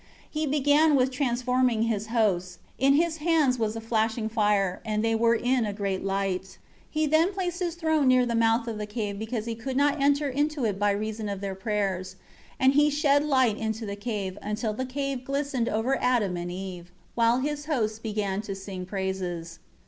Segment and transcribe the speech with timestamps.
[0.33, 5.05] 2 He began with transforming his hosts; in his hands was a flashing fire, and
[5.05, 6.57] they were in a great light.
[6.91, 9.77] 3 He then placed his throne near the mouth of the cave because he could
[9.77, 12.15] not enter into it by reason of their prayers.
[12.59, 16.91] And he shed light into the cave, until the cave glistened over Adam and Eve;
[17.13, 19.59] while his hosts began to sing praises.